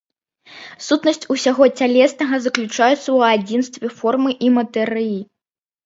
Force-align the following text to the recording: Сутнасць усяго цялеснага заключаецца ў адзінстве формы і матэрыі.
Сутнасць 0.85 1.27
усяго 1.35 1.63
цялеснага 1.79 2.35
заключаецца 2.47 2.97
ў 3.17 3.39
адзінстве 3.39 3.87
формы 4.03 4.31
і 4.45 4.55
матэрыі. 4.61 5.19